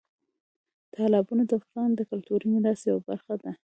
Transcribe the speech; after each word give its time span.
تالابونه 0.93 1.43
د 1.45 1.51
افغانستان 1.61 1.89
د 1.95 2.01
کلتوري 2.09 2.45
میراث 2.51 2.79
یوه 2.89 3.01
برخه 3.09 3.33
ده. 3.41 3.51